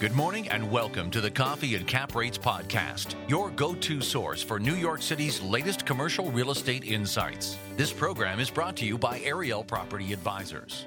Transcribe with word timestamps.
Good 0.00 0.14
morning 0.14 0.48
and 0.48 0.70
welcome 0.70 1.10
to 1.10 1.20
the 1.20 1.30
Coffee 1.30 1.74
and 1.74 1.86
Cap 1.86 2.14
Rates 2.14 2.38
podcast, 2.38 3.16
your 3.28 3.50
go 3.50 3.74
to 3.74 4.00
source 4.00 4.42
for 4.42 4.58
New 4.58 4.74
York 4.74 5.02
City's 5.02 5.42
latest 5.42 5.84
commercial 5.84 6.32
real 6.32 6.52
estate 6.52 6.84
insights. 6.84 7.58
This 7.76 7.92
program 7.92 8.40
is 8.40 8.48
brought 8.48 8.76
to 8.76 8.86
you 8.86 8.96
by 8.96 9.20
Ariel 9.20 9.62
Property 9.62 10.14
Advisors. 10.14 10.86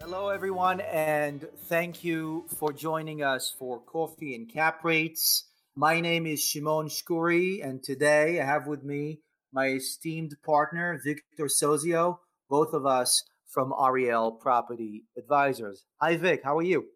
Hello, 0.00 0.30
everyone, 0.30 0.80
and 0.80 1.46
thank 1.68 2.02
you 2.02 2.46
for 2.56 2.72
joining 2.72 3.22
us 3.22 3.54
for 3.56 3.78
Coffee 3.78 4.34
and 4.34 4.52
Cap 4.52 4.82
Rates. 4.82 5.44
My 5.76 6.00
name 6.00 6.26
is 6.26 6.42
Shimon 6.42 6.88
Shkury, 6.88 7.64
and 7.64 7.84
today 7.84 8.40
I 8.40 8.46
have 8.46 8.66
with 8.66 8.82
me 8.82 9.20
my 9.52 9.68
esteemed 9.68 10.34
partner, 10.44 11.00
Victor 11.04 11.44
Sozio, 11.44 12.18
both 12.48 12.72
of 12.74 12.84
us 12.84 13.22
from 13.46 13.72
Ariel 13.80 14.32
Property 14.32 15.04
Advisors. 15.16 15.84
Hi, 16.00 16.16
Vic. 16.16 16.40
How 16.42 16.58
are 16.58 16.62
you? 16.62 16.86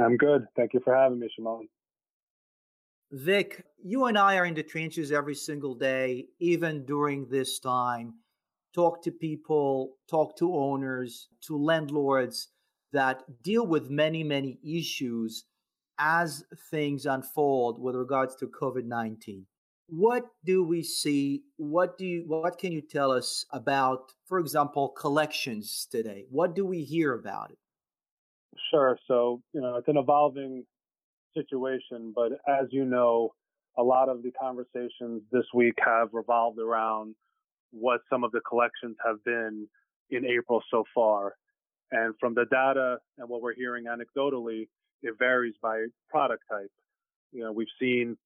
I'm 0.00 0.16
good. 0.16 0.46
Thank 0.56 0.74
you 0.74 0.80
for 0.80 0.94
having 0.94 1.18
me, 1.18 1.28
Shimon. 1.34 1.68
Vic, 3.12 3.64
you 3.82 4.04
and 4.06 4.16
I 4.16 4.36
are 4.36 4.46
in 4.46 4.54
the 4.54 4.62
trenches 4.62 5.10
every 5.10 5.34
single 5.34 5.74
day, 5.74 6.26
even 6.38 6.84
during 6.84 7.28
this 7.28 7.58
time. 7.58 8.14
Talk 8.72 9.02
to 9.02 9.10
people, 9.10 9.96
talk 10.08 10.36
to 10.38 10.54
owners, 10.54 11.28
to 11.46 11.56
landlords 11.56 12.48
that 12.92 13.22
deal 13.42 13.66
with 13.66 13.90
many, 13.90 14.22
many 14.22 14.58
issues 14.64 15.44
as 15.98 16.44
things 16.70 17.04
unfold 17.04 17.80
with 17.80 17.94
regards 17.94 18.36
to 18.36 18.46
COVID 18.46 18.84
19. 18.84 19.44
What 19.88 20.26
do 20.44 20.62
we 20.62 20.84
see? 20.84 21.42
What 21.56 21.98
do 21.98 22.06
you, 22.06 22.24
what 22.26 22.58
can 22.58 22.70
you 22.70 22.80
tell 22.80 23.10
us 23.10 23.44
about, 23.50 24.12
for 24.26 24.38
example, 24.38 24.90
collections 24.90 25.88
today? 25.90 26.26
What 26.30 26.54
do 26.54 26.64
we 26.64 26.84
hear 26.84 27.14
about 27.14 27.50
it? 27.50 27.58
Sure. 28.70 28.98
So, 29.06 29.40
you 29.52 29.60
know, 29.60 29.76
it's 29.76 29.88
an 29.88 29.96
evolving 29.96 30.64
situation, 31.36 32.12
but 32.14 32.32
as 32.48 32.66
you 32.70 32.84
know, 32.84 33.30
a 33.78 33.82
lot 33.82 34.08
of 34.08 34.22
the 34.22 34.32
conversations 34.32 35.22
this 35.30 35.44
week 35.54 35.74
have 35.84 36.08
revolved 36.12 36.58
around 36.58 37.14
what 37.70 38.00
some 38.10 38.24
of 38.24 38.32
the 38.32 38.40
collections 38.40 38.96
have 39.04 39.22
been 39.24 39.68
in 40.10 40.26
April 40.26 40.62
so 40.70 40.84
far. 40.94 41.34
And 41.92 42.14
from 42.20 42.34
the 42.34 42.46
data 42.50 42.98
and 43.18 43.28
what 43.28 43.42
we're 43.42 43.54
hearing 43.54 43.84
anecdotally, 43.84 44.68
it 45.02 45.14
varies 45.18 45.54
by 45.62 45.86
product 46.08 46.42
type. 46.50 46.70
You 47.32 47.44
know, 47.44 47.52
we've 47.52 47.68
seen 47.80 48.16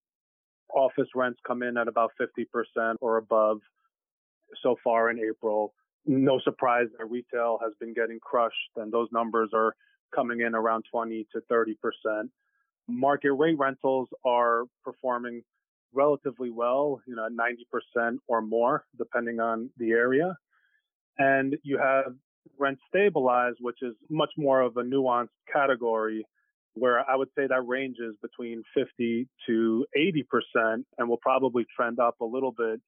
office 0.74 1.08
rents 1.14 1.38
come 1.46 1.62
in 1.62 1.76
at 1.76 1.88
about 1.88 2.12
50% 2.20 2.94
or 3.00 3.18
above 3.18 3.58
so 4.62 4.76
far 4.82 5.10
in 5.10 5.18
April. 5.18 5.74
No 6.06 6.40
surprise 6.42 6.86
that 6.98 7.06
retail 7.06 7.58
has 7.62 7.72
been 7.80 7.94
getting 7.94 8.18
crushed 8.20 8.54
and 8.76 8.92
those 8.92 9.08
numbers 9.12 9.50
are 9.54 9.74
coming 10.14 10.40
in 10.40 10.54
around 10.54 10.84
20 10.90 11.26
to 11.32 11.40
30 11.48 11.74
percent. 11.74 12.30
Market 12.88 13.32
rate 13.32 13.58
rentals 13.58 14.08
are 14.24 14.64
performing 14.84 15.42
relatively 15.92 16.50
well, 16.50 17.00
you 17.06 17.14
know, 17.14 17.28
90 17.28 17.66
percent 17.70 18.20
or 18.26 18.42
more, 18.42 18.84
depending 18.98 19.40
on 19.40 19.70
the 19.78 19.90
area. 19.92 20.36
And 21.18 21.56
you 21.62 21.78
have 21.78 22.14
rent 22.58 22.78
stabilized, 22.88 23.58
which 23.60 23.78
is 23.82 23.94
much 24.10 24.30
more 24.36 24.60
of 24.60 24.76
a 24.76 24.82
nuanced 24.82 25.28
category 25.52 26.26
where 26.74 27.08
I 27.08 27.14
would 27.14 27.28
say 27.38 27.46
that 27.46 27.60
ranges 27.66 28.16
between 28.20 28.64
50 28.74 29.28
to 29.46 29.86
80 29.96 30.24
percent 30.24 30.86
and 30.98 31.08
will 31.08 31.18
probably 31.18 31.64
trend 31.74 32.00
up 32.00 32.20
a 32.20 32.24
little 32.24 32.52
bit 32.52 32.80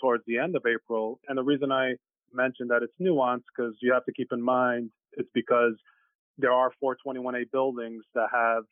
towards 0.00 0.24
the 0.26 0.38
end 0.38 0.56
of 0.56 0.64
April. 0.66 1.20
And 1.28 1.38
the 1.38 1.44
reason 1.44 1.70
I 1.70 1.94
mentioned 2.32 2.70
that 2.70 2.82
it's 2.82 2.92
nuanced 3.00 3.44
because 3.54 3.74
you 3.80 3.92
have 3.92 4.04
to 4.06 4.12
keep 4.12 4.32
in 4.32 4.42
mind 4.42 4.90
it's 5.16 5.28
because 5.34 5.74
there 6.38 6.52
are 6.52 6.70
421A 6.82 7.50
buildings 7.50 8.04
that 8.14 8.28
have 8.32 8.64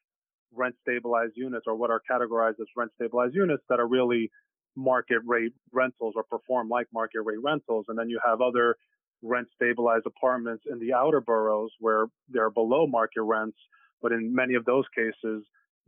rent 0.55 0.75
stabilized 0.83 1.33
units 1.37 1.65
or 1.67 1.75
what 1.75 1.91
are 1.91 2.01
categorized 2.11 2.61
as 2.61 2.67
rent 2.77 2.93
stabilized 2.95 3.35
units 3.35 3.63
that 3.69 3.81
are 3.81 3.89
really 3.89 4.31
market 4.77 5.19
rate 5.27 5.53
rentals 5.73 6.15
or 6.17 6.25
perform 6.25 6.69
like 6.69 6.87
market 6.93 7.23
rate 7.25 7.43
rentals. 7.43 7.87
And 7.89 7.99
then 7.99 8.09
you 8.09 8.21
have 8.25 8.41
other 8.41 8.77
rent 9.23 9.49
stabilized 9.55 10.07
apartments 10.07 10.65
in 10.71 10.79
the 10.79 10.93
outer 10.93 11.21
boroughs 11.21 11.71
where 11.81 12.07
they're 12.29 12.51
below 12.51 12.87
market 12.87 13.23
rents. 13.23 13.57
But 14.03 14.13
in 14.13 14.35
many 14.35 14.55
of 14.55 14.65
those 14.65 14.85
cases, 14.95 15.45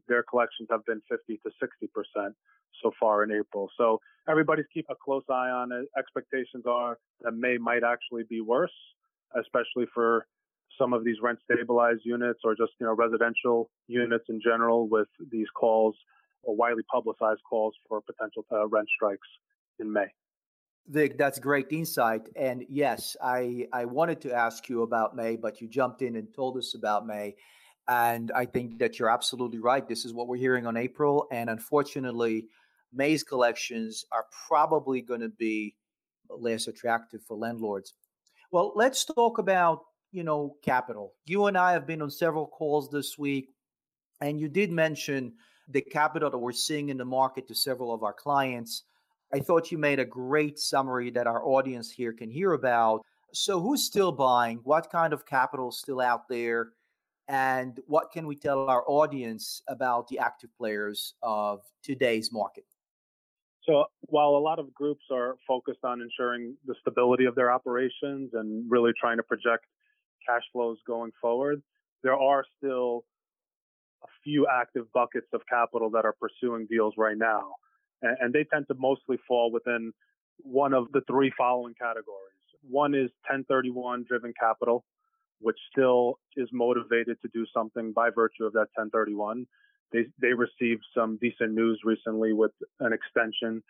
their 0.08 0.22
collections 0.22 0.68
have 0.70 0.84
been 0.86 1.02
50 1.10 1.40
to 1.44 1.50
60% 2.18 2.30
so 2.82 2.92
far 2.98 3.24
in 3.24 3.32
April. 3.32 3.68
So 3.76 4.00
everybody's 4.28 4.66
keep 4.72 4.86
a 4.90 4.94
close 4.94 5.24
eye 5.28 5.50
on 5.50 5.72
it. 5.72 5.86
Expectations 5.98 6.64
are 6.66 6.98
that 7.22 7.32
May 7.32 7.58
might 7.58 7.82
actually 7.84 8.22
be 8.28 8.40
worse, 8.40 8.72
especially 9.38 9.86
for 9.92 10.26
some 10.78 10.92
of 10.92 11.04
these 11.04 11.16
rent 11.22 11.38
stabilized 11.44 12.02
units 12.04 12.40
or 12.44 12.54
just, 12.54 12.72
you 12.80 12.86
know, 12.86 12.94
residential 12.94 13.70
units 13.88 14.24
in 14.28 14.40
general 14.42 14.88
with 14.88 15.08
these 15.30 15.46
calls 15.54 15.96
or 16.42 16.54
widely 16.54 16.82
publicized 16.90 17.40
calls 17.48 17.74
for 17.88 18.00
potential 18.00 18.44
uh, 18.52 18.66
rent 18.68 18.88
strikes 18.94 19.28
in 19.78 19.92
May. 19.92 20.06
Vic, 20.88 21.18
that's 21.18 21.38
great 21.38 21.66
insight. 21.70 22.28
And 22.36 22.64
yes, 22.68 23.16
I, 23.20 23.66
I 23.72 23.84
wanted 23.86 24.20
to 24.22 24.32
ask 24.32 24.68
you 24.68 24.82
about 24.82 25.16
May, 25.16 25.36
but 25.36 25.60
you 25.60 25.68
jumped 25.68 26.02
in 26.02 26.14
and 26.16 26.32
told 26.32 26.56
us 26.56 26.74
about 26.74 27.06
May. 27.06 27.34
And 27.88 28.30
I 28.32 28.46
think 28.46 28.78
that 28.78 28.98
you're 28.98 29.10
absolutely 29.10 29.58
right. 29.58 29.86
This 29.88 30.04
is 30.04 30.12
what 30.12 30.28
we're 30.28 30.36
hearing 30.36 30.66
on 30.66 30.76
April. 30.76 31.26
And 31.32 31.50
unfortunately, 31.50 32.46
May's 32.92 33.24
collections 33.24 34.04
are 34.12 34.26
probably 34.46 35.02
going 35.02 35.20
to 35.20 35.28
be 35.28 35.74
less 36.30 36.68
attractive 36.68 37.20
for 37.26 37.36
landlords. 37.36 37.94
Well, 38.52 38.72
let's 38.76 39.04
talk 39.04 39.38
about 39.38 39.82
you 40.16 40.24
know, 40.24 40.56
capital. 40.62 41.12
You 41.26 41.44
and 41.44 41.58
I 41.58 41.72
have 41.72 41.86
been 41.86 42.00
on 42.00 42.10
several 42.10 42.46
calls 42.46 42.88
this 42.90 43.18
week, 43.18 43.50
and 44.22 44.40
you 44.40 44.48
did 44.48 44.72
mention 44.72 45.34
the 45.68 45.82
capital 45.82 46.30
that 46.30 46.38
we're 46.38 46.52
seeing 46.52 46.88
in 46.88 46.96
the 46.96 47.04
market 47.04 47.46
to 47.48 47.54
several 47.54 47.92
of 47.92 48.02
our 48.02 48.14
clients. 48.14 48.84
I 49.34 49.40
thought 49.40 49.70
you 49.70 49.76
made 49.76 49.98
a 49.98 50.06
great 50.06 50.58
summary 50.58 51.10
that 51.10 51.26
our 51.26 51.44
audience 51.44 51.90
here 51.90 52.14
can 52.14 52.30
hear 52.30 52.54
about. 52.54 53.02
So, 53.34 53.60
who's 53.60 53.84
still 53.84 54.10
buying? 54.10 54.60
What 54.64 54.90
kind 54.90 55.12
of 55.12 55.26
capital 55.26 55.68
is 55.68 55.78
still 55.78 56.00
out 56.00 56.28
there? 56.30 56.70
And 57.28 57.78
what 57.86 58.10
can 58.10 58.26
we 58.26 58.36
tell 58.36 58.70
our 58.70 58.84
audience 58.86 59.60
about 59.68 60.08
the 60.08 60.18
active 60.18 60.48
players 60.56 61.12
of 61.22 61.60
today's 61.82 62.32
market? 62.32 62.64
So, 63.64 63.84
while 64.00 64.30
a 64.30 64.38
lot 64.38 64.58
of 64.58 64.72
groups 64.72 65.04
are 65.10 65.36
focused 65.46 65.84
on 65.84 66.00
ensuring 66.00 66.56
the 66.64 66.74
stability 66.80 67.26
of 67.26 67.34
their 67.34 67.50
operations 67.50 68.30
and 68.32 68.64
really 68.70 68.92
trying 68.98 69.18
to 69.18 69.22
project 69.22 69.66
cash 70.26 70.42
flows 70.52 70.78
going 70.86 71.12
forward, 71.20 71.62
there 72.02 72.14
are 72.14 72.44
still 72.58 73.04
a 74.02 74.08
few 74.22 74.46
active 74.46 74.86
buckets 74.92 75.28
of 75.32 75.40
capital 75.48 75.90
that 75.90 76.04
are 76.04 76.14
pursuing 76.20 76.66
deals 76.66 76.94
right 76.96 77.16
now. 77.16 77.54
And, 78.02 78.16
and 78.20 78.32
they 78.32 78.44
tend 78.52 78.66
to 78.68 78.74
mostly 78.78 79.18
fall 79.26 79.50
within 79.50 79.92
one 80.38 80.74
of 80.74 80.92
the 80.92 81.00
three 81.06 81.32
following 81.36 81.74
categories. 81.74 82.36
One 82.68 82.94
is 82.94 83.10
1031 83.28 84.04
driven 84.08 84.32
capital, 84.38 84.84
which 85.40 85.56
still 85.72 86.18
is 86.36 86.48
motivated 86.52 87.18
to 87.22 87.28
do 87.32 87.46
something 87.54 87.92
by 87.92 88.10
virtue 88.10 88.44
of 88.44 88.52
that 88.52 88.68
1031. 88.74 89.46
They, 89.92 90.06
they 90.20 90.32
received 90.32 90.82
some 90.94 91.18
decent 91.20 91.52
news 91.52 91.80
recently 91.84 92.32
with 92.32 92.52
an 92.80 92.92
extension 92.92 93.62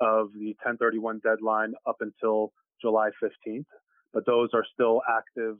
of 0.00 0.32
the 0.34 0.54
1031 0.62 1.20
deadline 1.24 1.74
up 1.86 1.96
until 2.00 2.52
July 2.80 3.10
15th, 3.22 3.64
but 4.12 4.26
those 4.26 4.50
are 4.54 4.64
still 4.74 5.00
active 5.08 5.56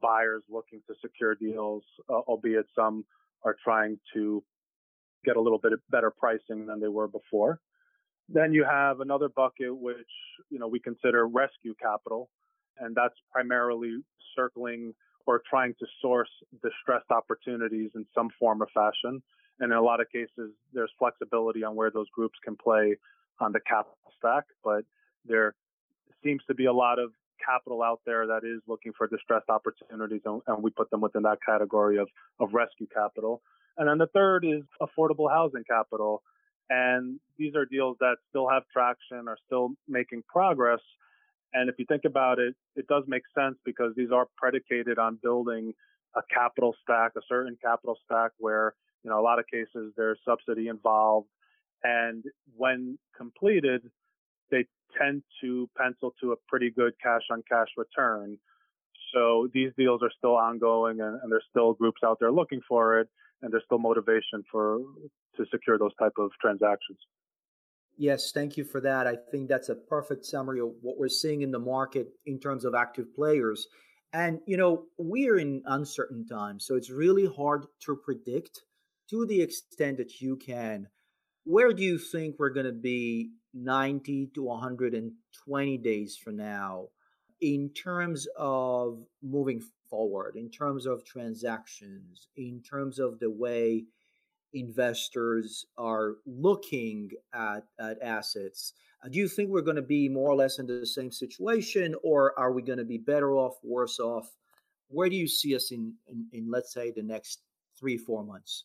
buyers 0.00 0.42
looking 0.48 0.80
to 0.86 0.94
secure 1.00 1.34
deals, 1.34 1.82
uh, 2.08 2.20
albeit 2.28 2.66
some 2.74 3.04
are 3.44 3.56
trying 3.62 3.98
to 4.14 4.42
get 5.24 5.36
a 5.36 5.40
little 5.40 5.58
bit 5.58 5.72
better 5.90 6.10
pricing 6.10 6.66
than 6.66 6.80
they 6.80 6.88
were 6.88 7.08
before. 7.08 7.60
Then 8.28 8.52
you 8.52 8.64
have 8.64 9.00
another 9.00 9.28
bucket, 9.28 9.76
which, 9.76 9.96
you 10.50 10.58
know, 10.58 10.68
we 10.68 10.80
consider 10.80 11.26
rescue 11.26 11.74
capital. 11.80 12.28
And 12.78 12.94
that's 12.94 13.14
primarily 13.30 14.02
circling 14.34 14.94
or 15.26 15.42
trying 15.48 15.74
to 15.78 15.86
source 16.00 16.28
distressed 16.62 17.10
opportunities 17.10 17.90
in 17.94 18.06
some 18.14 18.28
form 18.38 18.62
or 18.62 18.68
fashion. 18.74 19.22
And 19.60 19.72
in 19.72 19.78
a 19.78 19.82
lot 19.82 20.00
of 20.00 20.08
cases, 20.10 20.52
there's 20.72 20.90
flexibility 20.98 21.64
on 21.64 21.74
where 21.74 21.90
those 21.90 22.08
groups 22.10 22.38
can 22.44 22.56
play 22.56 22.96
on 23.40 23.52
the 23.52 23.60
capital 23.60 23.96
stack, 24.18 24.44
but 24.62 24.84
there 25.24 25.54
seems 26.22 26.42
to 26.48 26.54
be 26.54 26.66
a 26.66 26.72
lot 26.72 26.98
of 26.98 27.10
capital 27.44 27.82
out 27.82 28.00
there 28.06 28.26
that 28.26 28.42
is 28.44 28.60
looking 28.66 28.92
for 28.96 29.06
distressed 29.06 29.48
opportunities, 29.48 30.22
and, 30.24 30.40
and 30.46 30.62
we 30.62 30.70
put 30.70 30.90
them 30.90 31.00
within 31.00 31.22
that 31.22 31.38
category 31.46 31.98
of, 31.98 32.08
of 32.40 32.52
rescue 32.52 32.86
capital. 32.92 33.42
And 33.78 33.88
then 33.88 33.98
the 33.98 34.06
third 34.06 34.44
is 34.44 34.62
affordable 34.80 35.30
housing 35.30 35.64
capital. 35.68 36.22
And 36.68 37.20
these 37.38 37.54
are 37.54 37.64
deals 37.64 37.96
that 38.00 38.16
still 38.30 38.48
have 38.48 38.62
traction, 38.72 39.28
are 39.28 39.38
still 39.46 39.70
making 39.88 40.22
progress. 40.28 40.80
And 41.52 41.68
if 41.70 41.76
you 41.78 41.84
think 41.86 42.02
about 42.04 42.38
it, 42.38 42.54
it 42.74 42.86
does 42.88 43.04
make 43.06 43.22
sense 43.38 43.56
because 43.64 43.92
these 43.96 44.10
are 44.12 44.26
predicated 44.36 44.98
on 44.98 45.18
building 45.22 45.72
a 46.16 46.22
capital 46.32 46.74
stack, 46.82 47.12
a 47.16 47.20
certain 47.28 47.56
capital 47.62 47.96
stack 48.04 48.32
where, 48.38 48.74
you 49.04 49.10
know, 49.10 49.20
a 49.20 49.22
lot 49.22 49.38
of 49.38 49.46
cases 49.46 49.92
there's 49.96 50.18
subsidy 50.26 50.68
involved. 50.68 51.28
And 51.84 52.24
when 52.56 52.98
completed, 53.16 53.82
they 54.50 54.66
tend 54.98 55.22
to 55.40 55.68
pencil 55.76 56.14
to 56.20 56.32
a 56.32 56.36
pretty 56.48 56.70
good 56.70 56.92
cash 57.02 57.22
on 57.30 57.42
cash 57.48 57.68
return. 57.76 58.38
So 59.14 59.48
these 59.52 59.70
deals 59.78 60.02
are 60.02 60.10
still 60.16 60.36
ongoing, 60.36 61.00
and, 61.00 61.20
and 61.22 61.32
there's 61.32 61.44
still 61.50 61.72
groups 61.74 62.00
out 62.04 62.18
there 62.20 62.32
looking 62.32 62.60
for 62.68 63.00
it, 63.00 63.08
and 63.42 63.52
there's 63.52 63.62
still 63.64 63.78
motivation 63.78 64.42
for 64.50 64.80
to 65.36 65.44
secure 65.50 65.78
those 65.78 65.94
type 65.98 66.14
of 66.18 66.30
transactions. 66.40 66.98
Yes, 67.98 68.30
thank 68.32 68.56
you 68.56 68.64
for 68.64 68.80
that. 68.82 69.06
I 69.06 69.16
think 69.30 69.48
that's 69.48 69.70
a 69.70 69.74
perfect 69.74 70.26
summary 70.26 70.60
of 70.60 70.70
what 70.82 70.98
we're 70.98 71.08
seeing 71.08 71.42
in 71.42 71.50
the 71.50 71.58
market 71.58 72.08
in 72.26 72.38
terms 72.38 72.64
of 72.64 72.74
active 72.74 73.14
players. 73.14 73.66
And, 74.12 74.40
you 74.46 74.56
know, 74.56 74.84
we're 74.98 75.38
in 75.38 75.62
uncertain 75.66 76.26
times, 76.26 76.66
so 76.66 76.74
it's 76.74 76.90
really 76.90 77.26
hard 77.26 77.66
to 77.86 77.96
predict 77.96 78.62
to 79.10 79.24
the 79.26 79.40
extent 79.40 79.98
that 79.98 80.20
you 80.20 80.36
can. 80.36 80.88
Where 81.44 81.72
do 81.72 81.82
you 81.82 81.98
think 81.98 82.36
we're 82.38 82.50
going 82.50 82.66
to 82.66 82.72
be 82.72 83.30
90 83.56 84.30
to 84.34 84.42
120 84.42 85.78
days 85.78 86.16
from 86.16 86.36
now 86.36 86.88
in 87.40 87.70
terms 87.70 88.26
of 88.36 89.04
moving 89.22 89.62
forward, 89.88 90.36
in 90.36 90.50
terms 90.50 90.86
of 90.86 91.04
transactions, 91.04 92.28
in 92.36 92.62
terms 92.62 92.98
of 92.98 93.18
the 93.18 93.30
way 93.30 93.84
investors 94.52 95.66
are 95.76 96.16
looking 96.26 97.10
at, 97.34 97.64
at 97.78 98.00
assets. 98.02 98.72
Uh, 99.04 99.08
do 99.08 99.18
you 99.18 99.28
think 99.28 99.50
we're 99.50 99.60
going 99.60 99.76
to 99.76 99.82
be 99.82 100.08
more 100.08 100.30
or 100.30 100.36
less 100.36 100.58
in 100.58 100.66
the 100.66 100.86
same 100.86 101.10
situation, 101.10 101.94
or 102.02 102.38
are 102.38 102.52
we 102.52 102.62
going 102.62 102.78
to 102.78 102.84
be 102.84 102.98
better 102.98 103.36
off, 103.36 103.56
worse 103.62 103.98
off? 103.98 104.34
Where 104.88 105.08
do 105.08 105.16
you 105.16 105.28
see 105.28 105.54
us 105.54 105.72
in, 105.72 105.92
in, 106.08 106.26
in 106.32 106.50
let's 106.50 106.72
say, 106.72 106.90
the 106.90 107.02
next 107.02 107.40
three, 107.78 107.96
four 107.96 108.24
months? 108.24 108.64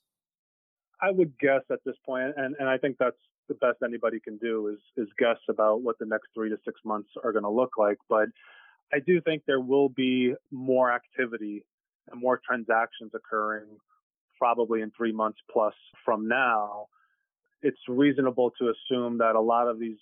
I 1.02 1.12
would 1.12 1.38
guess 1.40 1.62
at 1.72 1.80
this 1.84 1.98
point, 2.06 2.34
and, 2.38 2.56
and 2.60 2.70
I 2.70 2.78
think 2.78 2.98
that's 3.00 3.18
the 3.48 3.56
best 3.56 3.78
anybody 3.84 4.20
can 4.20 4.38
do 4.38 4.68
is 4.68 4.80
is 4.98 5.10
guess 5.18 5.38
about 5.50 5.82
what 5.82 5.98
the 6.00 6.06
next 6.06 6.28
three 6.34 6.50
to 6.50 6.58
six 6.66 6.80
months 6.86 7.10
are 7.24 7.32
going 7.32 7.44
to 7.44 7.50
look 7.50 7.72
like. 7.78 7.98
But 8.10 8.30
I 8.94 9.00
do 9.00 9.22
think 9.22 9.44
there 9.46 9.60
will 9.60 9.90
be 9.90 10.34
more 10.52 10.92
activity 10.92 11.64
and 12.12 12.22
more 12.22 12.40
transactions 12.46 13.12
occurring 13.14 13.68
probably 14.42 14.82
in 14.82 14.92
three 14.98 15.12
months 15.12 15.38
plus 15.52 15.76
from 16.04 16.28
now, 16.28 16.88
it's 17.62 17.78
reasonable 17.88 18.52
to 18.60 18.74
assume 18.74 19.20
that 19.20 19.36
a 19.36 19.40
lot 19.40 19.68
of 19.68 19.80
these 19.80 20.00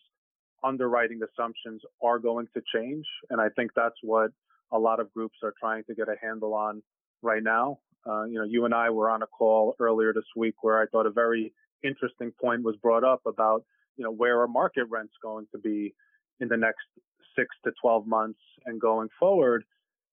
underwriting 0.63 1.19
assumptions 1.21 1.81
are 2.01 2.19
going 2.19 2.47
to 2.53 2.61
change. 2.73 3.05
And 3.29 3.41
I 3.41 3.49
think 3.49 3.71
that's 3.75 3.97
what 4.01 4.31
a 4.71 4.79
lot 4.79 5.01
of 5.01 5.13
groups 5.13 5.37
are 5.43 5.53
trying 5.59 5.83
to 5.85 5.93
get 5.93 6.07
a 6.07 6.15
handle 6.21 6.53
on 6.53 6.81
right 7.21 7.43
now. 7.43 7.79
Uh, 8.09 8.23
you 8.23 8.35
know, 8.35 8.45
you 8.45 8.63
and 8.63 8.73
I 8.73 8.89
were 8.91 9.09
on 9.09 9.23
a 9.23 9.27
call 9.27 9.75
earlier 9.77 10.13
this 10.13 10.23
week 10.37 10.55
where 10.61 10.81
I 10.81 10.85
thought 10.85 11.05
a 11.05 11.11
very 11.11 11.51
interesting 11.83 12.31
point 12.39 12.63
was 12.63 12.75
brought 12.77 13.03
up 13.03 13.21
about, 13.25 13.63
you 13.97 14.03
know, 14.03 14.11
where 14.11 14.41
are 14.41 14.47
market 14.47 14.85
rents 14.89 15.13
going 15.21 15.47
to 15.51 15.57
be 15.57 15.93
in 16.39 16.47
the 16.47 16.57
next 16.57 16.85
six 17.35 17.47
to 17.63 17.71
12 17.81 18.07
months 18.07 18.39
and 18.65 18.79
going 18.79 19.09
forward. 19.19 19.63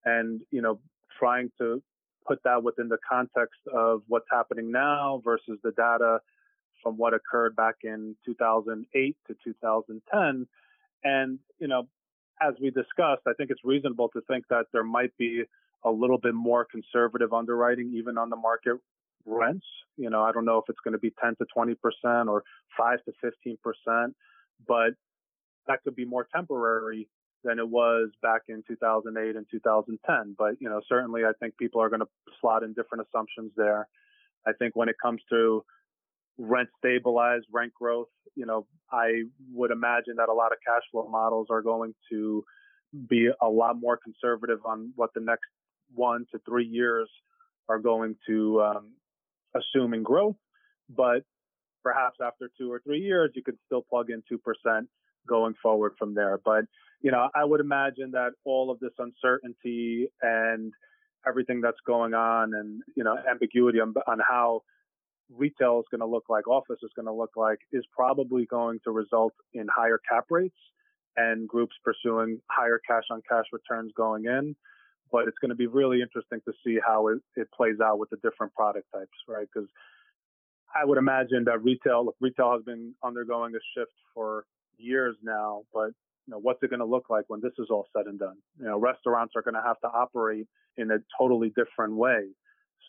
And, 0.04 0.40
you 0.50 0.62
know, 0.62 0.80
trying 1.18 1.50
to 1.58 1.82
put 2.26 2.42
that 2.44 2.62
within 2.62 2.88
the 2.88 2.98
context 3.08 3.60
of 3.72 4.02
what's 4.08 4.26
happening 4.30 4.70
now 4.70 5.20
versus 5.24 5.58
the 5.62 5.72
data 5.72 6.18
from 6.82 6.96
what 6.96 7.14
occurred 7.14 7.56
back 7.56 7.76
in 7.82 8.16
2008 8.24 9.16
to 9.26 9.36
2010. 9.44 10.46
And, 11.04 11.38
you 11.58 11.68
know, 11.68 11.88
as 12.40 12.54
we 12.60 12.70
discussed, 12.70 13.22
I 13.26 13.32
think 13.36 13.50
it's 13.50 13.64
reasonable 13.64 14.08
to 14.10 14.20
think 14.28 14.44
that 14.50 14.66
there 14.72 14.84
might 14.84 15.16
be 15.16 15.44
a 15.84 15.90
little 15.90 16.18
bit 16.18 16.34
more 16.34 16.64
conservative 16.64 17.32
underwriting 17.32 17.92
even 17.96 18.18
on 18.18 18.30
the 18.30 18.36
market 18.36 18.76
rents. 19.26 19.66
You 19.96 20.10
know, 20.10 20.22
I 20.22 20.32
don't 20.32 20.44
know 20.44 20.58
if 20.58 20.64
it's 20.68 20.80
going 20.84 20.92
to 20.92 20.98
be 20.98 21.12
10 21.20 21.36
to 21.36 21.46
20% 21.56 22.28
or 22.28 22.42
5 22.76 22.98
to 23.04 23.12
15%, 23.46 24.14
but 24.66 24.90
that 25.66 25.82
could 25.82 25.96
be 25.96 26.04
more 26.04 26.26
temporary 26.34 27.08
than 27.44 27.58
it 27.58 27.68
was 27.68 28.10
back 28.22 28.42
in 28.48 28.62
2008 28.66 29.36
and 29.36 29.46
2010. 29.50 30.34
But, 30.38 30.54
you 30.60 30.68
know, 30.68 30.80
certainly 30.88 31.24
I 31.24 31.32
think 31.40 31.56
people 31.56 31.80
are 31.82 31.88
going 31.88 32.00
to 32.00 32.08
slot 32.40 32.62
in 32.62 32.72
different 32.72 33.06
assumptions 33.06 33.52
there. 33.56 33.88
I 34.46 34.52
think 34.52 34.76
when 34.76 34.88
it 34.88 34.96
comes 35.02 35.20
to 35.30 35.64
rent 36.38 36.68
stabilized, 36.78 37.46
rent 37.52 37.72
growth, 37.74 38.08
you 38.34 38.46
know, 38.46 38.66
I 38.92 39.22
would 39.52 39.70
imagine 39.70 40.16
that 40.16 40.28
a 40.28 40.34
lot 40.34 40.52
of 40.52 40.58
cash 40.66 40.82
flow 40.90 41.08
models 41.08 41.48
are 41.50 41.62
going 41.62 41.94
to 42.10 42.44
be 43.08 43.28
a 43.40 43.48
lot 43.48 43.78
more 43.78 43.98
conservative 44.02 44.58
on 44.64 44.92
what 44.94 45.10
the 45.14 45.20
next 45.20 45.46
one 45.94 46.26
to 46.32 46.40
three 46.46 46.66
years 46.66 47.08
are 47.68 47.78
going 47.78 48.16
to 48.28 48.62
um, 48.62 48.92
assume 49.58 49.94
in 49.94 50.02
growth. 50.02 50.36
But 50.88 51.22
perhaps 51.82 52.18
after 52.24 52.50
two 52.58 52.70
or 52.70 52.80
three 52.80 53.00
years, 53.00 53.30
you 53.34 53.42
could 53.42 53.58
still 53.66 53.82
plug 53.88 54.10
in 54.10 54.22
2% 54.30 54.86
going 55.28 55.54
forward 55.62 55.92
from 55.98 56.14
there. 56.14 56.38
But 56.44 56.64
you 57.02 57.10
know, 57.10 57.28
I 57.34 57.44
would 57.44 57.60
imagine 57.60 58.12
that 58.12 58.30
all 58.44 58.70
of 58.70 58.80
this 58.80 58.92
uncertainty 58.98 60.08
and 60.22 60.72
everything 61.26 61.60
that's 61.60 61.80
going 61.86 62.14
on 62.14 62.54
and, 62.54 62.82
you 62.96 63.04
know, 63.04 63.16
ambiguity 63.30 63.80
on, 63.80 63.94
on 64.06 64.18
how 64.26 64.62
retail 65.30 65.80
is 65.80 65.84
going 65.90 66.00
to 66.00 66.06
look 66.06 66.24
like, 66.28 66.46
office 66.48 66.78
is 66.82 66.90
going 66.94 67.06
to 67.06 67.12
look 67.12 67.32
like, 67.36 67.58
is 67.72 67.84
probably 67.94 68.46
going 68.46 68.78
to 68.84 68.90
result 68.90 69.34
in 69.52 69.66
higher 69.74 70.00
cap 70.08 70.24
rates 70.30 70.56
and 71.16 71.48
groups 71.48 71.74
pursuing 71.84 72.40
higher 72.50 72.80
cash 72.86 73.04
on 73.10 73.22
cash 73.28 73.46
returns 73.52 73.92
going 73.96 74.24
in. 74.24 74.54
But 75.12 75.28
it's 75.28 75.38
going 75.40 75.50
to 75.50 75.56
be 75.56 75.66
really 75.66 76.02
interesting 76.02 76.40
to 76.46 76.52
see 76.64 76.78
how 76.84 77.08
it, 77.08 77.18
it 77.36 77.48
plays 77.52 77.76
out 77.82 77.98
with 77.98 78.10
the 78.10 78.16
different 78.16 78.52
product 78.54 78.86
types, 78.92 79.16
right? 79.28 79.46
Because 79.52 79.68
I 80.74 80.84
would 80.84 80.98
imagine 80.98 81.44
that 81.44 81.62
retail, 81.62 82.06
look, 82.06 82.16
retail 82.20 82.52
has 82.52 82.62
been 82.64 82.94
undergoing 83.04 83.54
a 83.54 83.60
shift 83.76 83.92
for 84.14 84.44
years 84.78 85.16
now, 85.22 85.62
but 85.72 85.90
you 86.26 86.32
know, 86.32 86.38
what's 86.38 86.60
it 86.62 86.70
going 86.70 86.80
to 86.80 86.86
look 86.86 87.08
like 87.08 87.24
when 87.28 87.40
this 87.40 87.52
is 87.58 87.68
all 87.70 87.86
said 87.96 88.06
and 88.06 88.18
done? 88.18 88.36
You 88.58 88.66
know, 88.66 88.78
restaurants 88.78 89.34
are 89.36 89.42
going 89.42 89.54
to 89.54 89.62
have 89.62 89.78
to 89.80 89.88
operate 89.88 90.46
in 90.76 90.90
a 90.90 90.98
totally 91.18 91.52
different 91.56 91.94
way. 91.94 92.26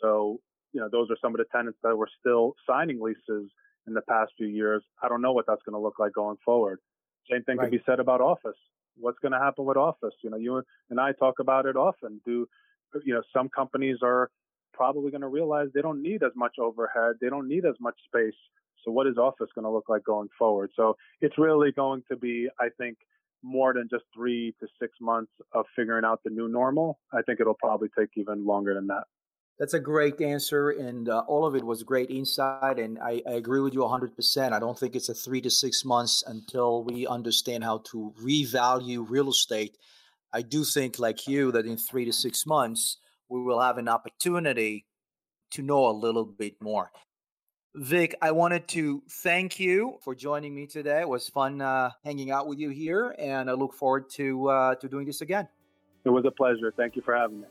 So, 0.01 0.39
you 0.73 0.81
know, 0.81 0.89
those 0.91 1.09
are 1.11 1.17
some 1.21 1.33
of 1.33 1.37
the 1.37 1.45
tenants 1.55 1.77
that 1.83 1.95
were 1.95 2.09
still 2.19 2.55
signing 2.67 2.99
leases 2.99 3.51
in 3.87 3.93
the 3.93 4.01
past 4.01 4.31
few 4.37 4.47
years. 4.47 4.83
I 5.03 5.07
don't 5.07 5.21
know 5.21 5.33
what 5.33 5.45
that's 5.47 5.61
going 5.63 5.75
to 5.75 5.79
look 5.79 5.99
like 5.99 6.13
going 6.13 6.37
forward. 6.43 6.79
Same 7.31 7.43
thing 7.43 7.57
right. 7.57 7.69
can 7.69 7.77
be 7.77 7.83
said 7.85 7.99
about 7.99 8.21
office. 8.21 8.57
What's 8.99 9.19
going 9.19 9.31
to 9.31 9.39
happen 9.39 9.65
with 9.65 9.77
office? 9.77 10.13
You 10.23 10.29
know, 10.29 10.37
you 10.37 10.61
and 10.89 10.99
I 10.99 11.11
talk 11.13 11.35
about 11.39 11.65
it 11.65 11.75
often. 11.75 12.21
Do, 12.25 12.47
you 13.05 13.13
know, 13.13 13.21
some 13.35 13.49
companies 13.49 13.97
are 14.01 14.29
probably 14.73 15.11
going 15.11 15.21
to 15.21 15.27
realize 15.27 15.67
they 15.73 15.81
don't 15.81 16.01
need 16.01 16.23
as 16.23 16.31
much 16.35 16.55
overhead. 16.59 17.15
They 17.21 17.29
don't 17.29 17.47
need 17.47 17.65
as 17.65 17.75
much 17.79 17.95
space. 18.05 18.35
So 18.83 18.91
what 18.91 19.07
is 19.07 19.17
office 19.17 19.49
going 19.55 19.65
to 19.65 19.71
look 19.71 19.89
like 19.89 20.03
going 20.03 20.29
forward? 20.37 20.71
So 20.75 20.95
it's 21.19 21.37
really 21.37 21.71
going 21.71 22.03
to 22.09 22.15
be, 22.15 22.47
I 22.59 22.67
think, 22.77 22.97
more 23.43 23.73
than 23.73 23.87
just 23.89 24.03
three 24.15 24.55
to 24.59 24.67
six 24.79 24.93
months 25.01 25.31
of 25.53 25.65
figuring 25.75 26.05
out 26.05 26.21
the 26.23 26.29
new 26.29 26.47
normal. 26.47 26.99
I 27.11 27.21
think 27.21 27.39
it'll 27.39 27.53
probably 27.53 27.89
take 27.97 28.09
even 28.15 28.45
longer 28.45 28.73
than 28.73 28.87
that. 28.87 29.03
That's 29.59 29.73
a 29.73 29.79
great 29.79 30.21
answer, 30.21 30.69
and 30.69 31.09
uh, 31.09 31.23
all 31.27 31.43
of 31.43 31.55
it 31.55 31.63
was 31.63 31.81
great 31.81 32.11
insight. 32.11 32.77
And 32.77 32.99
I, 32.99 33.23
I, 33.27 33.33
agree 33.33 33.59
with 33.59 33.73
you 33.73 33.79
100%. 33.79 34.51
I 34.51 34.59
don't 34.59 34.77
think 34.77 34.95
it's 34.95 35.09
a 35.09 35.15
three 35.15 35.41
to 35.41 35.49
six 35.49 35.83
months 35.83 36.23
until 36.27 36.83
we 36.83 37.07
understand 37.07 37.63
how 37.63 37.79
to 37.85 38.13
revalue 38.21 39.03
real 39.09 39.29
estate. 39.29 39.77
I 40.31 40.43
do 40.43 40.63
think, 40.63 40.99
like 40.99 41.27
you, 41.27 41.51
that 41.53 41.65
in 41.65 41.75
three 41.75 42.05
to 42.05 42.13
six 42.13 42.45
months, 42.45 42.97
we 43.29 43.41
will 43.41 43.59
have 43.59 43.79
an 43.79 43.89
opportunity 43.89 44.85
to 45.51 45.63
know 45.63 45.87
a 45.87 45.91
little 45.91 46.25
bit 46.25 46.61
more. 46.61 46.91
Vic, 47.73 48.15
I 48.21 48.31
wanted 48.31 48.67
to 48.69 49.01
thank 49.09 49.59
you 49.59 49.97
for 50.03 50.13
joining 50.13 50.53
me 50.53 50.67
today. 50.67 51.01
It 51.01 51.09
was 51.09 51.29
fun 51.29 51.61
uh, 51.61 51.91
hanging 52.03 52.29
out 52.29 52.47
with 52.47 52.59
you 52.59 52.69
here, 52.69 53.15
and 53.17 53.49
I 53.49 53.53
look 53.53 53.73
forward 53.73 54.09
to 54.11 54.49
uh, 54.49 54.75
to 54.75 54.87
doing 54.87 55.07
this 55.07 55.21
again. 55.21 55.47
It 56.05 56.09
was 56.09 56.25
a 56.25 56.31
pleasure. 56.31 56.71
Thank 56.75 56.95
you 56.95 57.01
for 57.01 57.15
having 57.15 57.41
me. 57.41 57.47